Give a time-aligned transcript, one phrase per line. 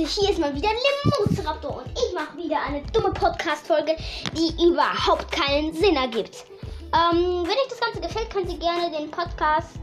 [0.00, 0.68] Leute, hier ist mal wieder
[1.04, 3.96] Limozraptor und ich mache wieder eine dumme Podcast-Folge,
[4.34, 6.46] die überhaupt keinen Sinn ergibt.
[6.94, 9.78] Ähm, wenn euch das Ganze gefällt, könnt ihr gerne den Podcast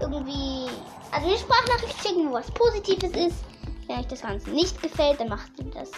[0.00, 0.70] irgendwie,
[1.12, 3.44] also eine Sprachnachricht schicken, wo was Positives ist.
[3.86, 5.90] Wenn euch das Ganze nicht gefällt, dann macht ihr das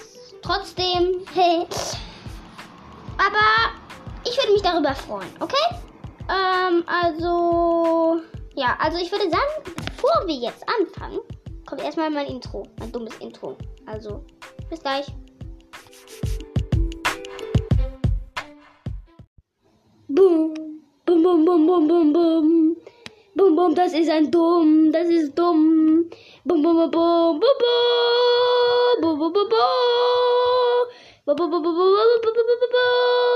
[0.43, 1.25] trotzdem.
[1.33, 1.67] Hey.
[3.19, 3.77] Aber
[4.25, 5.77] ich würde mich darüber freuen, okay?
[6.29, 8.23] Ähm, also,
[8.55, 11.21] ja, also ich würde sagen, bevor wir jetzt anfangen,
[11.71, 12.65] kommt erstmal mein Intro.
[12.81, 13.57] Mein dummes Intro.
[13.87, 14.25] Also,
[14.69, 15.07] bis gleich.
[20.09, 20.53] Boom.
[21.07, 22.77] Boom, boom, boom, boom, boom, boom.
[23.37, 24.91] Boom, boom, das ist ein Dumm.
[24.91, 26.11] Das ist dumm.
[26.45, 29.01] Boom, boom, boom, boom, boom, boom.
[29.01, 29.61] Boom, boom, boom, boom.
[31.25, 33.30] Boom, boom, boom, boom, boom, boom, boom,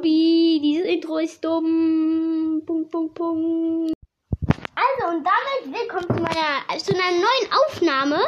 [0.00, 2.62] Stroppi, dieses Intro ist dumm.
[2.66, 3.92] Punkt, Punkt, Punkt.
[4.74, 8.18] Also und damit willkommen zu meiner zu einer neuen Aufnahme.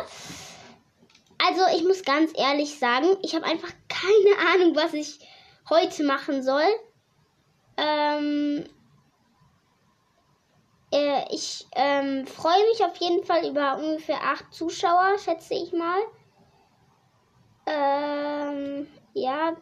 [1.38, 5.18] Also ich muss ganz ehrlich sagen, ich habe einfach keine Ahnung, was ich
[5.70, 6.68] heute machen soll.
[7.78, 8.64] Ähm,
[10.92, 16.00] äh, ich ähm, freue mich auf jeden Fall über ungefähr acht Zuschauer, schätze ich mal.
[17.66, 19.56] Ähm, ja,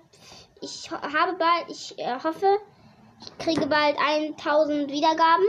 [0.61, 2.58] ich habe bald, ich äh, hoffe,
[3.20, 5.47] ich kriege bald 1000 Wiedergaben.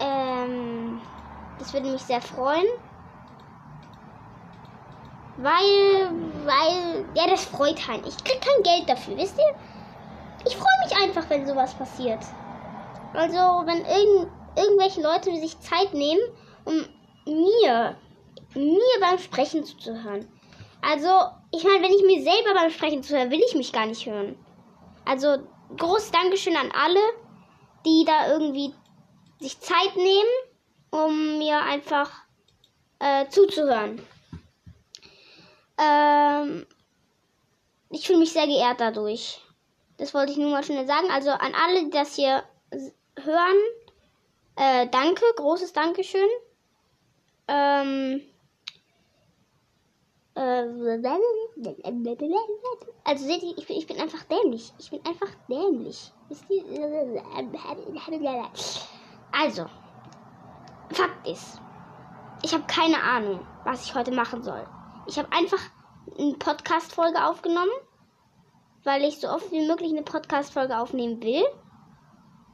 [0.00, 1.00] Ähm,
[1.58, 2.66] das würde mich sehr freuen.
[5.36, 6.10] Weil,
[6.44, 8.06] weil, ja, das freut halt.
[8.06, 10.46] Ich krieg kein Geld dafür, wisst ihr?
[10.46, 12.24] Ich freue mich einfach, wenn sowas passiert.
[13.12, 16.20] Also, wenn irgend, irgendwelche Leute sich Zeit nehmen,
[16.64, 16.84] um
[17.24, 17.96] mir,
[18.54, 20.28] mir beim Sprechen zuzuhören.
[20.82, 21.08] Also,
[21.52, 24.38] ich meine, wenn ich mir selber beim Sprechen zuhöre, will ich mich gar nicht hören.
[25.04, 25.38] Also,
[25.76, 27.00] großes Dankeschön an alle,
[27.84, 28.74] die da irgendwie
[29.40, 30.30] sich Zeit nehmen,
[30.90, 32.10] um mir einfach
[32.98, 34.02] äh, zuzuhören.
[35.78, 36.66] Ähm,
[37.90, 39.40] ich fühle mich sehr geehrt dadurch.
[39.96, 41.10] Das wollte ich nur mal schnell sagen.
[41.10, 42.44] Also an alle, die das hier
[43.16, 43.56] hören,
[44.56, 46.28] äh, danke, großes Dankeschön.
[47.46, 48.37] Ähm, äh,
[53.04, 54.72] also seht ihr, ich bin, ich bin einfach dämlich.
[54.78, 56.12] Ich bin einfach dämlich.
[59.32, 59.66] Also,
[60.90, 61.60] Fakt ist,
[62.42, 64.66] ich habe keine Ahnung, was ich heute machen soll.
[65.06, 65.60] Ich habe einfach
[66.18, 67.70] eine Podcast-Folge aufgenommen,
[68.84, 71.44] weil ich so oft wie möglich eine Podcast-Folge aufnehmen will.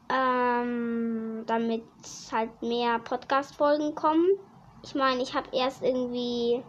[0.09, 1.85] Ähm, damit
[2.31, 4.27] halt mehr Podcast-Folgen kommen.
[4.83, 6.63] Ich meine, ich habe erst irgendwie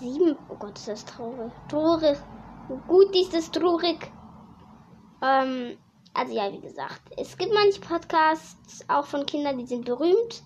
[0.00, 0.36] sieben.
[0.48, 1.52] Oh Gott, ist das traurig.
[1.68, 2.18] Traurig.
[2.88, 4.10] Gut ist das traurig.
[5.22, 5.78] Ähm,
[6.14, 10.42] also ja, wie gesagt, es gibt manche Podcasts auch von Kindern, die sind berühmt.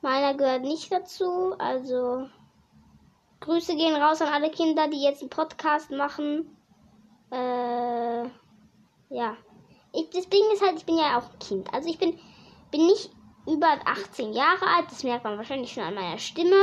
[0.00, 1.54] Meiner gehört nicht dazu.
[1.58, 2.26] Also
[3.40, 6.56] Grüße gehen raus an alle Kinder, die jetzt einen Podcast machen.
[7.30, 8.24] Äh,
[9.10, 9.36] ja.
[9.92, 11.72] Ich, das Ding ist halt, ich bin ja auch ein Kind.
[11.72, 12.18] Also ich bin,
[12.70, 13.10] bin nicht
[13.46, 14.86] über 18 Jahre alt.
[14.90, 16.56] Das merkt man wahrscheinlich schon an meiner Stimme.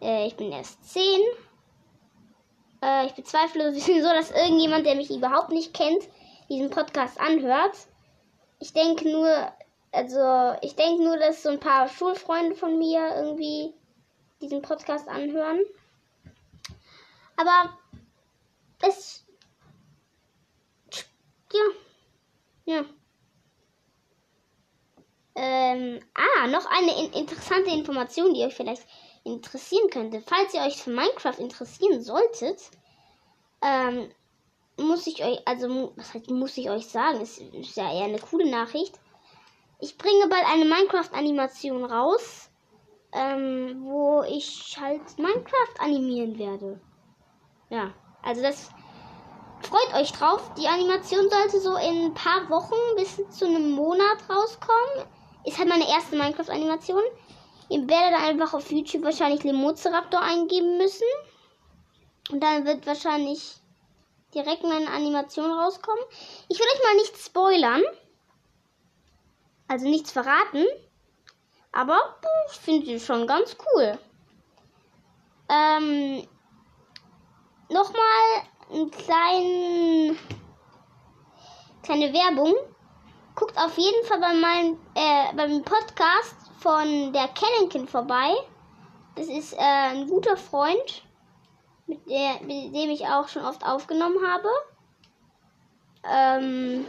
[0.00, 1.02] Äh, ich bin erst 10.
[2.82, 6.08] Äh, ich bezweifle sowieso, dass irgendjemand, der mich überhaupt nicht kennt,
[6.48, 7.76] diesen Podcast anhört.
[8.60, 9.52] Ich denke nur,
[9.92, 13.72] also ich denke nur, dass so ein paar Schulfreunde von mir irgendwie
[14.40, 15.60] diesen Podcast anhören.
[17.36, 17.76] Aber
[18.82, 19.24] es
[21.52, 21.60] ja
[22.64, 22.84] ja
[25.34, 28.84] ähm, ah, noch eine in interessante Information, die euch vielleicht
[29.28, 30.20] interessieren könnte.
[30.20, 32.70] Falls ihr euch für Minecraft interessieren solltet,
[33.62, 34.10] ähm,
[34.76, 38.18] muss ich euch, also was heißt, muss ich euch sagen, ist, ist ja eher eine
[38.18, 38.98] coole Nachricht.
[39.80, 42.50] Ich bringe bald eine Minecraft-Animation raus,
[43.12, 46.80] ähm, wo ich halt Minecraft animieren werde.
[47.70, 47.92] Ja,
[48.22, 48.70] also das
[49.60, 50.52] freut euch drauf.
[50.54, 55.06] Die Animation sollte so in ein paar Wochen bis zu einem Monat rauskommen.
[55.44, 57.02] Ist halt meine erste Minecraft-Animation.
[57.68, 61.06] Ihr werdet einfach auf YouTube wahrscheinlich Lemozeraptor eingeben müssen.
[62.30, 63.56] Und dann wird wahrscheinlich
[64.34, 66.02] direkt meine Animation rauskommen.
[66.48, 67.82] Ich will euch mal nichts spoilern.
[69.68, 70.66] Also nichts verraten.
[71.72, 72.16] Aber
[72.50, 73.98] ich finde sie schon ganz cool.
[75.50, 76.26] Ähm,
[77.70, 80.18] Nochmal ein kleinen,
[81.82, 82.54] kleine Werbung.
[83.34, 88.34] Guckt auf jeden Fall bei meinem, äh, beim Podcast von der Kellenkin vorbei.
[89.14, 91.02] Das ist äh, ein guter Freund.
[91.88, 94.48] mit, der, mit dem ich auch schon oft aufgenommen habe.
[96.04, 96.86] Ähm,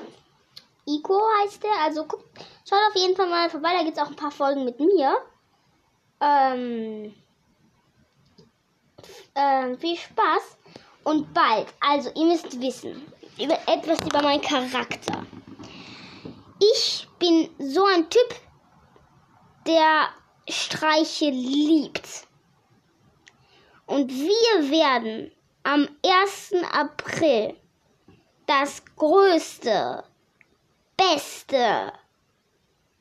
[0.86, 1.82] Ico heißt der.
[1.84, 2.26] Also guckt,
[2.68, 3.70] schaut auf jeden Fall mal vorbei.
[3.78, 5.16] Da gibt es auch ein paar Folgen mit mir.
[6.22, 7.16] Ähm,
[9.36, 10.58] ähm, viel Spaß
[11.06, 11.68] und bald.
[11.80, 15.26] Also, ihr müsst wissen über etwas über meinen Charakter.
[16.60, 18.36] Ich bin so ein Typ,
[19.66, 20.10] der
[20.48, 22.28] Streiche liebt.
[23.86, 25.32] Und wir werden
[25.64, 26.54] am 1.
[26.72, 27.56] April
[28.46, 30.04] das größte,
[30.98, 31.94] beste,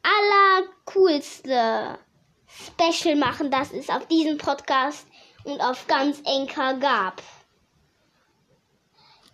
[0.03, 1.99] allercoolste
[2.47, 5.07] Special machen, das es auf diesem Podcast
[5.45, 7.23] und auf ganz Enker gab.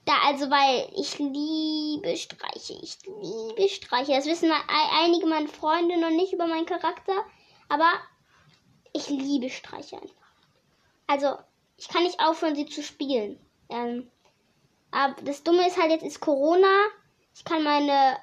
[0.04, 2.74] Da also, weil ich liebe Streiche.
[2.82, 4.12] Ich liebe Streiche.
[4.12, 4.52] Das wissen
[5.00, 7.24] einige meiner Freunde noch nicht über meinen Charakter.
[7.68, 7.90] Aber
[8.92, 10.14] ich liebe Streiche einfach.
[11.06, 11.36] Also,
[11.76, 13.38] ich kann nicht aufhören, sie zu spielen.
[13.70, 14.10] Ähm,
[14.90, 16.68] aber das Dumme ist halt, jetzt ist Corona.
[17.34, 18.18] Ich kann meine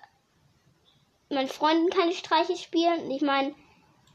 [1.29, 3.09] meinen Freunden keine Streiche spielen.
[3.11, 3.55] Ich meine,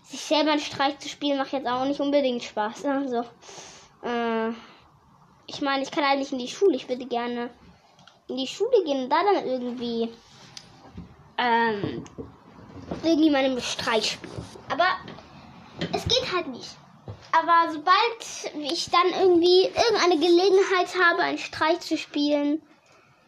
[0.04, 2.84] sich selber einen Streich zu spielen macht jetzt auch nicht unbedingt Spaß.
[2.84, 3.24] Also,
[4.02, 4.52] äh,
[5.46, 6.76] ich meine, ich kann eigentlich in die Schule.
[6.76, 7.50] Ich würde gerne
[8.28, 10.08] in die Schule gehen und da dann irgendwie
[11.38, 12.04] ähm,
[13.02, 14.44] irgendwie meinem Streich spielen.
[14.68, 14.86] Aber
[15.92, 16.70] es geht halt nicht.
[17.32, 22.62] Aber sobald ich dann irgendwie irgendeine Gelegenheit habe, einen Streich zu spielen,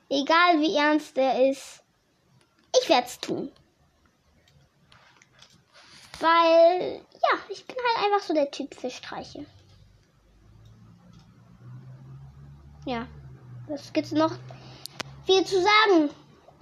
[0.09, 1.83] egal wie ernst der ist,
[2.81, 3.53] ich werde es tun.
[6.21, 9.47] Weil, ja, ich bin halt einfach so der Typ für Streiche.
[12.89, 13.07] Ja,
[13.67, 14.33] was gibt's noch
[15.27, 16.09] viel zu sagen?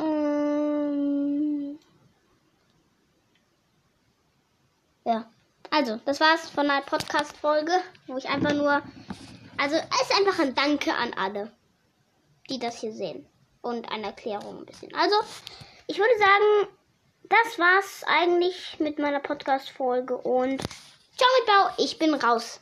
[0.00, 1.78] Ähm
[5.04, 5.30] ja,
[5.70, 7.70] also, das war's von der Podcast-Folge,
[8.08, 8.82] wo ich einfach nur,
[9.56, 11.52] also, es ist einfach ein Danke an alle,
[12.50, 13.24] die das hier sehen.
[13.60, 14.92] Und eine Erklärung ein bisschen.
[14.96, 15.14] Also,
[15.86, 16.74] ich würde sagen,
[17.22, 20.60] das war's eigentlich mit meiner Podcast-Folge und
[21.16, 22.60] ciao mit Bau, ich bin raus.